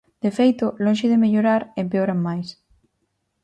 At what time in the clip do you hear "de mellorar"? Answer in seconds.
1.11-1.61